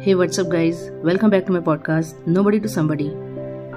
Hey, 0.00 0.14
what's 0.14 0.38
up, 0.38 0.48
guys? 0.48 0.92
Welcome 1.02 1.28
back 1.28 1.44
to 1.46 1.52
my 1.52 1.58
podcast, 1.58 2.24
Nobody 2.24 2.60
to 2.60 2.68
Somebody. 2.68 3.08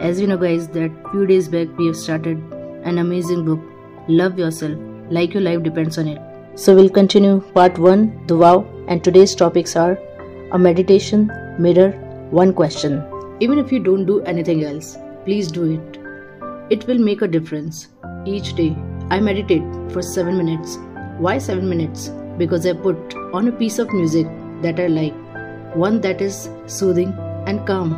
As 0.00 0.20
you 0.20 0.26
know, 0.26 0.36
guys, 0.36 0.68
that 0.68 0.92
few 1.12 1.24
days 1.24 1.48
back 1.48 1.68
we 1.78 1.86
have 1.86 1.96
started 1.96 2.36
an 2.84 2.98
amazing 2.98 3.46
book, 3.46 3.60
Love 4.06 4.38
Yourself, 4.38 4.78
like 5.08 5.32
your 5.32 5.42
life 5.42 5.62
depends 5.62 5.96
on 5.96 6.08
it. 6.08 6.20
So 6.56 6.74
we'll 6.76 6.90
continue 6.90 7.40
part 7.54 7.78
one, 7.78 8.26
the 8.26 8.36
wow, 8.36 8.66
and 8.86 9.02
today's 9.02 9.34
topics 9.34 9.76
are 9.76 9.98
a 10.52 10.58
meditation, 10.58 11.32
mirror, 11.58 11.92
one 12.28 12.52
question. 12.52 13.02
Even 13.40 13.58
if 13.58 13.72
you 13.72 13.78
don't 13.78 14.04
do 14.04 14.20
anything 14.24 14.62
else, 14.62 14.98
please 15.24 15.50
do 15.50 15.72
it. 15.72 15.98
It 16.68 16.86
will 16.86 16.98
make 16.98 17.22
a 17.22 17.28
difference. 17.28 17.88
Each 18.26 18.54
day, 18.54 18.76
I 19.08 19.20
meditate 19.20 19.62
for 19.90 20.02
seven 20.02 20.36
minutes. 20.36 20.76
Why 21.16 21.38
seven 21.38 21.66
minutes? 21.66 22.08
Because 22.36 22.66
I 22.66 22.74
put 22.74 23.14
on 23.32 23.48
a 23.48 23.52
piece 23.52 23.78
of 23.78 23.90
music 23.94 24.26
that 24.60 24.78
I 24.78 24.88
like 24.88 25.14
one 25.74 26.00
that 26.00 26.20
is 26.20 26.48
soothing 26.66 27.12
and 27.46 27.66
calm, 27.66 27.94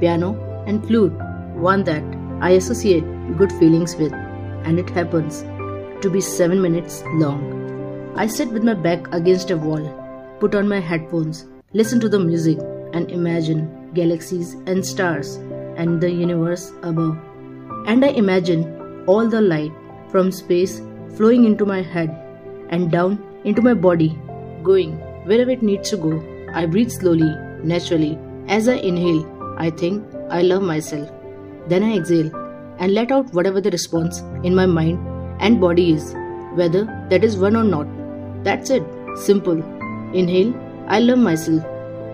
piano 0.00 0.34
and 0.66 0.86
flute, 0.86 1.12
one 1.54 1.84
that 1.84 2.02
I 2.40 2.50
associate 2.50 3.04
good 3.36 3.50
feelings 3.52 3.96
with, 3.96 4.12
and 4.12 4.78
it 4.78 4.90
happens 4.90 5.42
to 6.02 6.10
be 6.10 6.20
7 6.20 6.60
minutes 6.60 7.02
long. 7.14 8.12
I 8.16 8.26
sit 8.26 8.48
with 8.50 8.62
my 8.62 8.74
back 8.74 9.12
against 9.14 9.50
a 9.50 9.56
wall, 9.56 9.88
put 10.40 10.54
on 10.54 10.68
my 10.68 10.80
headphones, 10.80 11.46
listen 11.72 12.00
to 12.00 12.08
the 12.08 12.18
music, 12.18 12.58
and 12.92 13.10
imagine 13.10 13.90
galaxies 13.94 14.54
and 14.66 14.84
stars 14.84 15.36
and 15.76 16.00
the 16.00 16.10
universe 16.10 16.72
above. 16.82 17.16
And 17.86 18.04
I 18.04 18.08
imagine 18.08 19.04
all 19.06 19.28
the 19.28 19.40
light 19.40 19.72
from 20.10 20.30
space 20.30 20.80
flowing 21.14 21.44
into 21.44 21.64
my 21.64 21.82
head 21.82 22.10
and 22.70 22.90
down 22.90 23.22
into 23.44 23.62
my 23.62 23.74
body, 23.74 24.18
going 24.62 24.92
wherever 25.24 25.50
it 25.50 25.62
needs 25.62 25.90
to 25.90 25.96
go 25.96 26.35
I 26.58 26.64
breathe 26.64 26.90
slowly, 26.90 27.30
naturally. 27.62 28.18
As 28.48 28.66
I 28.66 28.76
inhale, 28.76 29.24
I 29.58 29.68
think 29.68 30.02
I 30.30 30.40
love 30.40 30.62
myself. 30.62 31.10
Then 31.68 31.82
I 31.82 31.96
exhale 31.98 32.30
and 32.78 32.94
let 32.94 33.12
out 33.12 33.34
whatever 33.34 33.60
the 33.60 33.70
response 33.70 34.20
in 34.42 34.54
my 34.54 34.64
mind 34.64 34.98
and 35.40 35.60
body 35.60 35.92
is, 35.92 36.14
whether 36.54 36.84
that 37.10 37.24
is 37.24 37.36
one 37.36 37.56
or 37.56 37.64
not. 37.64 37.86
That's 38.42 38.70
it. 38.70 38.82
Simple. 39.16 39.62
Inhale, 40.14 40.54
I 40.88 41.00
love 41.00 41.18
myself. 41.18 41.62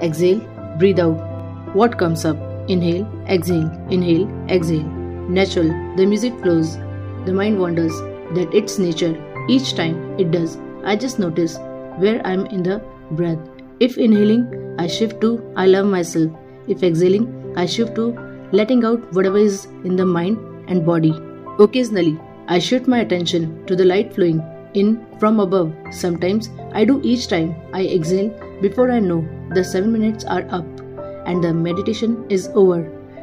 Exhale, 0.00 0.40
breathe 0.78 1.00
out. 1.00 1.74
What 1.74 1.98
comes 1.98 2.24
up? 2.24 2.38
Inhale, 2.68 3.06
exhale, 3.28 3.70
inhale, 3.90 4.26
exhale. 4.48 4.88
Natural, 5.38 5.68
the 5.96 6.06
music 6.06 6.32
flows. 6.40 6.76
The 7.26 7.34
mind 7.34 7.60
wonders 7.60 7.92
that 8.38 8.54
its 8.54 8.78
nature 8.78 9.14
each 9.50 9.74
time 9.74 10.18
it 10.18 10.30
does. 10.30 10.56
I 10.82 10.96
just 10.96 11.18
notice 11.18 11.58
where 11.98 12.26
I'm 12.26 12.46
in 12.46 12.62
the 12.62 12.82
breath 13.10 13.49
if 13.80 13.96
inhaling, 13.96 14.76
I 14.78 14.86
shift 14.86 15.20
to 15.22 15.52
I 15.56 15.66
love 15.66 15.86
myself. 15.86 16.30
If 16.68 16.82
exhaling, 16.82 17.54
I 17.56 17.66
shift 17.66 17.94
to 17.96 18.12
letting 18.52 18.84
out 18.84 19.12
whatever 19.14 19.38
is 19.38 19.64
in 19.84 19.96
the 19.96 20.04
mind 20.04 20.38
and 20.68 20.84
body. 20.84 21.14
Occasionally, 21.58 22.20
I 22.46 22.58
shift 22.58 22.86
my 22.86 23.00
attention 23.00 23.66
to 23.66 23.74
the 23.74 23.84
light 23.84 24.14
flowing 24.14 24.42
in 24.74 25.04
from 25.18 25.40
above. 25.40 25.72
Sometimes 25.90 26.50
I 26.72 26.84
do 26.84 27.00
each 27.02 27.28
time 27.28 27.56
I 27.72 27.86
exhale 27.86 28.28
before 28.60 28.90
I 28.90 29.00
know 29.00 29.26
the 29.54 29.64
7 29.64 29.90
minutes 29.90 30.24
are 30.24 30.46
up 30.50 30.66
and 31.26 31.42
the 31.42 31.54
meditation 31.54 32.24
is 32.28 32.48
over. 32.54 32.80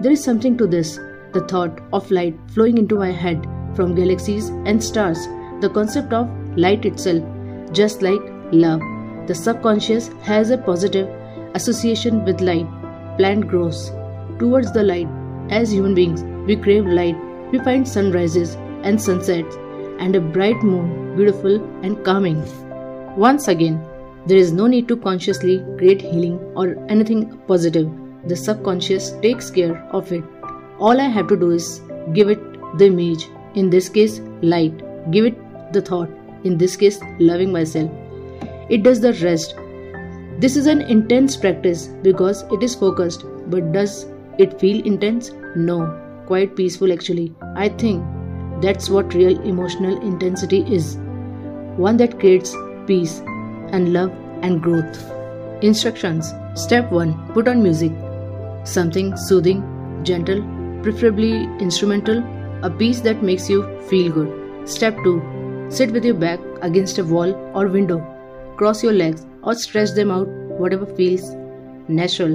There 0.00 0.12
is 0.12 0.24
something 0.24 0.56
to 0.58 0.66
this 0.66 0.98
the 1.32 1.46
thought 1.46 1.80
of 1.92 2.10
light 2.10 2.36
flowing 2.48 2.76
into 2.76 2.96
my 2.96 3.12
head 3.12 3.46
from 3.76 3.94
galaxies 3.94 4.48
and 4.48 4.82
stars, 4.82 5.18
the 5.60 5.70
concept 5.72 6.12
of 6.12 6.28
light 6.56 6.84
itself, 6.84 7.22
just 7.72 8.02
like 8.02 8.20
love. 8.50 8.80
The 9.26 9.34
subconscious 9.34 10.08
has 10.22 10.50
a 10.50 10.58
positive 10.58 11.08
association 11.54 12.24
with 12.24 12.40
light. 12.40 12.66
Plant 13.16 13.48
grows 13.48 13.90
towards 14.38 14.72
the 14.72 14.82
light. 14.82 15.08
As 15.50 15.72
human 15.72 15.94
beings, 15.94 16.22
we 16.46 16.56
crave 16.56 16.86
light. 16.86 17.16
We 17.52 17.58
find 17.58 17.86
sunrises 17.86 18.54
and 18.82 19.00
sunsets 19.00 19.56
and 19.98 20.16
a 20.16 20.20
bright 20.20 20.62
moon 20.62 21.16
beautiful 21.16 21.62
and 21.84 22.02
calming. 22.04 22.42
Once 23.16 23.48
again, 23.48 23.84
there 24.26 24.38
is 24.38 24.52
no 24.52 24.66
need 24.66 24.88
to 24.88 24.96
consciously 24.96 25.64
create 25.76 26.00
healing 26.00 26.38
or 26.56 26.76
anything 26.88 27.38
positive. 27.46 27.90
The 28.26 28.36
subconscious 28.36 29.12
takes 29.22 29.50
care 29.50 29.82
of 29.92 30.12
it. 30.12 30.24
All 30.78 31.00
I 31.00 31.08
have 31.08 31.28
to 31.28 31.36
do 31.36 31.50
is 31.50 31.80
give 32.12 32.30
it 32.30 32.40
the 32.78 32.86
image, 32.86 33.28
in 33.54 33.70
this 33.70 33.88
case, 33.88 34.20
light. 34.42 34.84
Give 35.10 35.26
it 35.26 35.72
the 35.72 35.82
thought, 35.82 36.10
in 36.44 36.56
this 36.58 36.76
case, 36.76 37.00
loving 37.18 37.52
myself 37.52 37.90
it 38.70 38.84
does 38.84 39.00
the 39.00 39.12
rest. 39.14 39.56
This 40.38 40.56
is 40.56 40.66
an 40.66 40.80
intense 40.82 41.36
practice 41.36 41.88
because 42.02 42.42
it 42.52 42.62
is 42.62 42.74
focused, 42.74 43.24
but 43.48 43.72
does 43.72 44.06
it 44.38 44.58
feel 44.60 44.84
intense? 44.86 45.32
No, 45.56 45.78
quite 46.26 46.54
peaceful 46.54 46.92
actually. 46.92 47.34
I 47.56 47.68
think 47.68 48.04
that's 48.62 48.88
what 48.88 49.14
real 49.14 49.40
emotional 49.40 50.00
intensity 50.02 50.60
is 50.72 50.96
one 51.76 51.96
that 51.96 52.20
creates 52.20 52.54
peace 52.86 53.18
and 53.72 53.92
love 53.92 54.12
and 54.42 54.62
growth. 54.62 55.02
Instructions 55.62 56.32
Step 56.54 56.92
1 56.92 57.32
Put 57.32 57.48
on 57.48 57.62
music. 57.62 57.92
Something 58.64 59.16
soothing, 59.16 59.64
gentle, 60.04 60.42
preferably 60.82 61.44
instrumental, 61.58 62.22
a 62.62 62.70
piece 62.70 63.00
that 63.00 63.22
makes 63.22 63.50
you 63.50 63.62
feel 63.88 64.12
good. 64.12 64.68
Step 64.68 64.96
2 65.02 65.66
Sit 65.70 65.90
with 65.90 66.04
your 66.04 66.14
back 66.14 66.40
against 66.62 66.98
a 66.98 67.04
wall 67.04 67.34
or 67.54 67.66
window 67.68 68.09
Cross 68.60 68.82
your 68.82 68.92
legs 68.92 69.24
or 69.42 69.54
stretch 69.54 69.92
them 69.92 70.10
out, 70.10 70.28
whatever 70.62 70.84
feels 70.84 71.22
natural. 71.88 72.34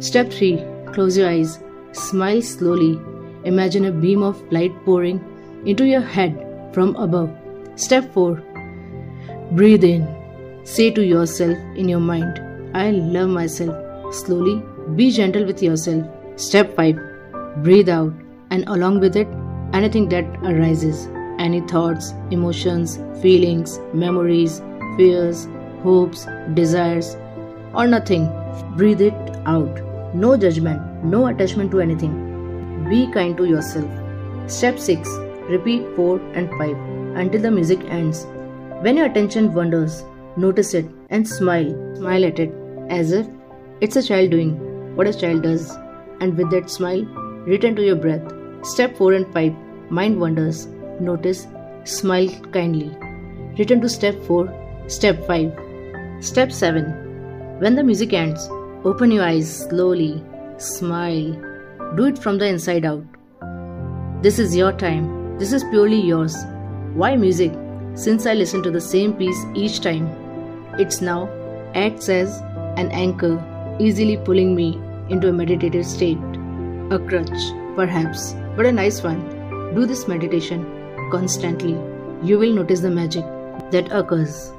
Step 0.00 0.30
3 0.32 0.64
Close 0.94 1.18
your 1.18 1.28
eyes. 1.28 1.58
Smile 1.92 2.40
slowly. 2.40 2.98
Imagine 3.44 3.84
a 3.84 3.92
beam 3.92 4.22
of 4.22 4.40
light 4.50 4.72
pouring 4.86 5.18
into 5.66 5.84
your 5.86 6.00
head 6.00 6.38
from 6.72 6.96
above. 6.96 7.28
Step 7.74 8.10
4 8.14 8.36
Breathe 9.52 9.84
in. 9.84 10.06
Say 10.64 10.90
to 10.90 11.04
yourself 11.04 11.58
in 11.76 11.86
your 11.86 12.00
mind, 12.00 12.40
I 12.74 12.90
love 12.92 13.28
myself. 13.28 14.14
Slowly, 14.14 14.62
be 14.96 15.10
gentle 15.10 15.44
with 15.44 15.62
yourself. 15.62 16.06
Step 16.36 16.74
5 16.76 16.96
Breathe 17.62 17.90
out, 17.90 18.14
and 18.48 18.64
along 18.68 19.00
with 19.00 19.16
it, 19.16 19.28
anything 19.74 20.08
that 20.08 20.24
arises 20.54 21.06
any 21.38 21.60
thoughts, 21.60 22.14
emotions, 22.30 22.98
feelings, 23.20 23.78
memories, 23.92 24.60
fears, 24.96 25.46
hopes, 25.82 26.26
desires, 26.54 27.16
or 27.74 27.86
nothing. 27.86 28.28
Breathe 28.76 29.00
it 29.00 29.14
out. 29.46 29.80
No 30.14 30.36
judgment, 30.36 31.04
no 31.04 31.26
attachment 31.26 31.70
to 31.72 31.80
anything. 31.80 32.14
Be 32.88 33.10
kind 33.12 33.36
to 33.36 33.44
yourself. 33.44 33.90
Step 34.46 34.78
6 34.78 35.08
Repeat 35.48 35.84
4 35.96 36.20
and 36.34 36.50
5 36.58 36.76
until 37.16 37.42
the 37.42 37.50
music 37.50 37.80
ends. 37.84 38.26
When 38.82 38.96
your 38.96 39.06
attention 39.06 39.52
wanders, 39.54 40.04
notice 40.36 40.74
it 40.74 40.86
and 41.10 41.26
smile. 41.26 41.70
Smile 41.96 42.24
at 42.26 42.38
it 42.38 42.52
as 42.90 43.12
if 43.12 43.26
it's 43.80 43.96
a 43.96 44.02
child 44.02 44.30
doing 44.30 44.52
what 44.96 45.06
a 45.06 45.14
child 45.14 45.42
does. 45.42 45.70
And 46.20 46.36
with 46.36 46.50
that 46.50 46.70
smile, 46.70 47.04
return 47.46 47.76
to 47.76 47.82
your 47.82 47.96
breath. 47.96 48.32
Step 48.62 48.96
4 48.96 49.12
and 49.14 49.32
5 49.32 49.54
Mind 49.90 50.20
wanders. 50.20 50.66
Notice, 51.00 51.46
smile 51.84 52.28
kindly. 52.52 52.94
Return 53.58 53.80
to 53.80 53.88
step 53.88 54.22
4. 54.24 54.84
Step 54.86 55.26
5 55.26 55.67
Step 56.20 56.50
7 56.50 57.60
When 57.60 57.76
the 57.76 57.84
music 57.84 58.12
ends, 58.12 58.48
open 58.84 59.12
your 59.12 59.22
eyes 59.22 59.66
slowly, 59.68 60.24
smile. 60.56 61.30
Do 61.94 62.06
it 62.06 62.18
from 62.18 62.38
the 62.38 62.46
inside 62.46 62.84
out. 62.84 63.04
This 64.20 64.40
is 64.40 64.56
your 64.56 64.72
time. 64.72 65.38
This 65.38 65.52
is 65.52 65.62
purely 65.70 66.00
yours. 66.00 66.36
Why 66.94 67.14
music? 67.14 67.52
Since 67.94 68.26
I 68.26 68.34
listen 68.34 68.64
to 68.64 68.70
the 68.72 68.80
same 68.80 69.12
piece 69.12 69.44
each 69.54 69.80
time, 69.80 70.08
it's 70.76 71.00
now 71.00 71.30
acts 71.76 72.08
as 72.08 72.40
an 72.76 72.90
anchor, 72.90 73.38
easily 73.78 74.16
pulling 74.16 74.56
me 74.56 74.76
into 75.10 75.28
a 75.28 75.32
meditative 75.32 75.86
state. 75.86 76.18
A 76.90 76.98
crutch, 76.98 77.38
perhaps, 77.76 78.34
but 78.56 78.66
a 78.66 78.72
nice 78.72 79.04
one. 79.04 79.22
Do 79.72 79.86
this 79.86 80.08
meditation 80.08 80.66
constantly. 81.12 81.78
You 82.24 82.40
will 82.40 82.54
notice 82.54 82.80
the 82.80 82.90
magic 82.90 83.24
that 83.70 83.92
occurs. 83.92 84.52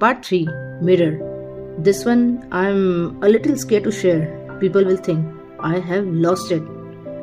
Part 0.00 0.24
3 0.24 0.46
Mirror. 0.80 1.76
This 1.78 2.04
one 2.04 2.46
I'm 2.52 3.20
a 3.20 3.28
little 3.28 3.56
scared 3.56 3.82
to 3.84 3.90
share. 3.90 4.56
People 4.60 4.84
will 4.84 4.96
think 4.96 5.26
I 5.58 5.80
have 5.80 6.06
lost 6.06 6.52
it. 6.52 6.62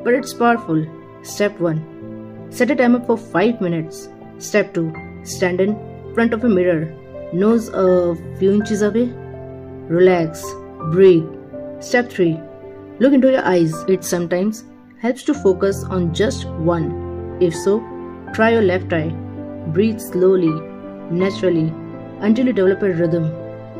But 0.04 0.14
it's 0.14 0.34
powerful. 0.34 0.86
Step 1.22 1.58
1 1.60 2.50
Set 2.50 2.72
a 2.72 2.76
timer 2.76 3.00
for 3.06 3.18
5 3.18 3.62
minutes. 3.62 4.10
Step 4.40 4.74
2 4.74 4.94
Stand 5.24 5.62
in 5.62 5.78
front 6.14 6.34
of 6.34 6.44
a 6.44 6.50
mirror, 6.50 6.94
nose 7.32 7.70
a 7.70 8.14
few 8.40 8.52
inches 8.52 8.82
away. 8.82 9.06
Relax, 10.00 10.44
breathe. 10.92 11.30
Step 11.80 12.10
3 12.10 12.38
Look 13.00 13.14
into 13.14 13.32
your 13.32 13.46
eyes. 13.46 13.74
It 13.88 14.04
sometimes 14.04 14.66
helps 15.00 15.24
to 15.24 15.34
focus 15.34 15.86
on 15.86 16.14
just 16.14 16.46
one. 16.74 16.92
If 17.40 17.56
so, 17.56 17.80
try 18.34 18.52
your 18.52 18.64
left 18.64 18.92
eye. 18.92 19.16
Breathe 19.68 20.00
slowly, 20.02 20.54
naturally, 21.10 21.74
until 22.22 22.48
you 22.48 22.54
develop 22.54 22.82
a 22.82 22.94
rhythm 22.94 23.32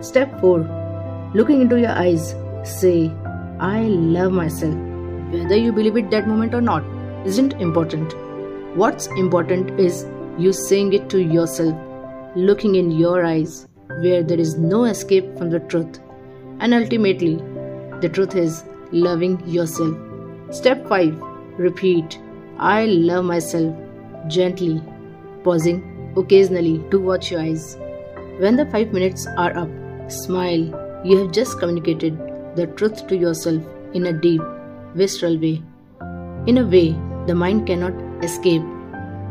Step 0.02 0.40
4 0.42 1.32
Looking 1.34 1.62
into 1.62 1.80
your 1.80 1.92
eyes, 1.92 2.36
Say, 2.64 3.12
I 3.60 3.82
love 3.82 4.32
myself. 4.32 4.74
Whether 5.32 5.56
you 5.56 5.72
believe 5.72 5.98
it 5.98 6.10
that 6.12 6.28
moment 6.28 6.54
or 6.54 6.62
not 6.62 6.84
isn't 7.26 7.54
important. 7.62 8.14
What's 8.76 9.08
important 9.18 9.80
is 9.80 10.06
you 10.38 10.52
saying 10.52 10.94
it 10.94 11.10
to 11.12 11.22
yourself, 11.22 11.76
looking 12.36 12.76
in 12.76 12.92
your 12.92 13.26
eyes 13.26 13.68
where 14.02 14.24
there 14.24 14.40
is 14.40 14.58
no 14.58 14.86
escape 14.86 15.38
from 15.38 15.50
the 15.50 15.60
truth. 15.60 16.00
And 16.60 16.74
ultimately, 16.74 17.36
the 18.02 18.10
truth 18.10 18.36
is 18.36 18.64
loving 18.92 19.42
yourself. 19.48 19.96
Step 20.52 20.88
5 20.88 21.16
Repeat 21.58 22.20
I 22.58 22.86
love 22.86 23.26
myself 23.26 23.76
gently, 24.28 24.82
pausing 25.44 26.14
occasionally 26.18 26.84
to 26.92 27.00
watch 27.00 27.32
your 27.32 27.42
eyes. 27.42 27.78
When 28.38 28.58
the 28.58 28.66
5 28.66 28.92
minutes 28.92 29.28
are 29.38 29.58
up, 29.58 29.70
smile. 30.12 30.66
You 31.06 31.18
have 31.20 31.32
just 31.32 31.58
communicated 31.58 32.18
the 32.56 32.68
truth 32.68 33.08
to 33.08 33.16
yourself 33.16 33.64
in 33.94 34.08
a 34.08 34.14
deep, 34.14 34.42
visceral 34.94 35.38
way. 35.38 35.62
In 36.46 36.58
a 36.58 36.66
way 36.66 36.92
the 37.28 37.36
mind 37.36 37.66
cannot 37.66 37.94
escape. 38.24 38.62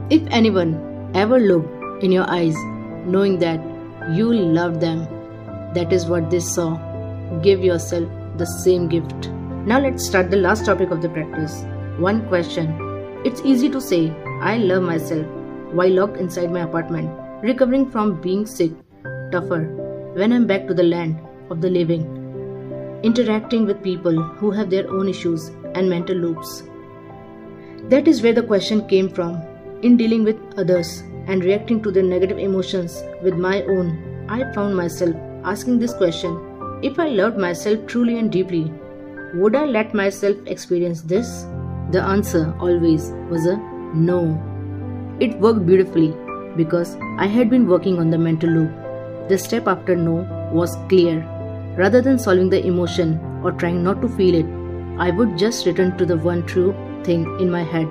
If 0.09 0.23
anyone 0.31 1.11
ever 1.15 1.39
looked 1.39 2.03
in 2.03 2.13
your 2.13 2.29
eyes 2.31 2.57
knowing 3.05 3.39
that 3.41 3.61
you 4.15 4.33
loved 4.33 4.81
them, 4.81 5.07
that 5.75 5.93
is 5.93 6.07
what 6.07 6.31
they 6.31 6.41
saw. 6.41 6.77
Give 7.43 7.63
yourself 7.63 8.09
the 8.39 8.47
same 8.47 8.89
gift. 8.89 9.29
Now 9.67 9.81
let's 9.81 10.07
start 10.07 10.31
the 10.31 10.39
last 10.39 10.65
topic 10.65 10.91
of 10.91 11.03
the 11.03 11.09
practice. 11.11 11.63
One 11.99 12.27
question. 12.29 12.73
It's 13.25 13.43
easy 13.45 13.69
to 13.69 13.81
say, 13.81 14.11
I 14.41 14.57
love 14.57 14.83
myself, 14.83 15.27
while 15.73 15.91
locked 15.91 16.17
inside 16.17 16.51
my 16.51 16.61
apartment, 16.61 17.11
recovering 17.43 17.91
from 17.91 18.21
being 18.21 18.47
sick, 18.47 18.73
tougher, 19.35 19.63
when 20.19 20.33
I'm 20.33 20.47
back 20.47 20.69
to 20.69 20.75
the 20.75 20.91
land 20.95 21.19
of 21.51 21.61
the 21.61 21.71
living, 21.71 22.05
interacting 23.03 23.67
with 23.67 23.83
people 23.83 24.23
who 24.41 24.51
have 24.51 24.71
their 24.71 24.89
own 24.91 25.09
issues 25.09 25.49
and 25.75 25.91
mental 25.91 26.17
loops. 26.17 26.63
That 27.89 28.09
is 28.09 28.23
where 28.23 28.33
the 28.33 28.49
question 28.53 28.87
came 28.89 29.11
from. 29.11 29.43
In 29.83 29.97
dealing 29.99 30.25
with 30.25 30.39
others 30.57 31.03
and 31.27 31.45
reacting 31.45 31.83
to 31.83 31.91
their 31.91 32.03
negative 32.03 32.39
emotions 32.39 33.03
with 33.23 33.35
my 33.35 33.63
own, 33.65 33.91
I 34.29 34.39
found 34.55 34.77
myself 34.77 35.15
asking 35.53 35.79
this 35.79 35.93
question 36.03 36.39
If 36.83 36.99
I 36.99 37.09
loved 37.09 37.39
myself 37.39 37.87
truly 37.87 38.19
and 38.19 38.33
deeply, 38.33 38.73
would 39.35 39.57
I 39.57 39.65
let 39.65 39.93
myself 40.03 40.37
experience 40.47 41.03
this? 41.03 41.35
The 41.91 42.03
answer 42.15 42.55
always 42.61 43.11
was 43.35 43.45
a 43.47 43.57
no. 44.13 44.23
It 45.21 45.39
worked 45.41 45.67
beautifully 45.67 46.15
because 46.57 46.97
I 47.19 47.27
had 47.27 47.51
been 47.51 47.69
working 47.75 47.99
on 47.99 48.11
the 48.11 48.25
mental 48.31 48.51
loop. 48.51 48.84
The 49.29 49.39
step 49.39 49.67
after 49.67 49.97
no 49.97 50.29
was 50.53 50.77
clear. 50.89 51.21
Rather 51.77 52.03
than 52.03 52.19
solving 52.19 52.51
the 52.51 52.65
emotion 52.65 53.19
or 53.43 53.53
trying 53.53 53.83
not 53.83 54.03
to 54.03 54.09
feel 54.09 54.35
it, 54.35 54.47
I 54.99 55.11
would 55.11 55.39
just 55.39 55.67
return 55.67 55.97
to 55.97 56.07
the 56.07 56.17
one 56.17 56.45
true 56.47 56.75
thing 57.05 57.25
in 57.41 57.51
my 57.51 57.63
head. 57.63 57.89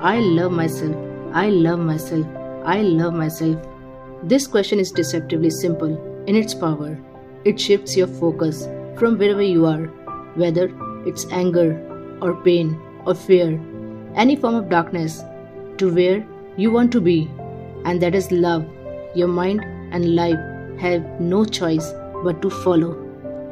I 0.00 0.18
love 0.20 0.52
myself. 0.52 0.94
I 1.32 1.48
love 1.48 1.78
myself. 1.78 2.26
I 2.64 2.82
love 2.82 3.14
myself. 3.14 3.56
This 4.22 4.46
question 4.46 4.78
is 4.78 4.92
deceptively 4.92 5.50
simple 5.50 6.24
in 6.26 6.36
its 6.36 6.54
power. 6.54 6.98
It 7.44 7.58
shifts 7.58 7.96
your 7.96 8.06
focus 8.06 8.68
from 8.98 9.16
wherever 9.16 9.42
you 9.42 9.64
are, 9.64 9.86
whether 10.34 10.70
it's 11.06 11.26
anger 11.32 11.70
or 12.20 12.34
pain 12.42 12.78
or 13.06 13.14
fear, 13.14 13.58
any 14.14 14.36
form 14.36 14.54
of 14.54 14.68
darkness, 14.68 15.22
to 15.78 15.92
where 15.92 16.26
you 16.56 16.70
want 16.70 16.92
to 16.92 17.00
be, 17.00 17.30
and 17.84 18.02
that 18.02 18.14
is 18.14 18.30
love. 18.30 18.66
Your 19.14 19.28
mind 19.28 19.64
and 19.92 20.14
life 20.14 20.38
have 20.78 21.20
no 21.20 21.44
choice 21.44 21.92
but 22.24 22.42
to 22.42 22.50
follow. 22.50 23.07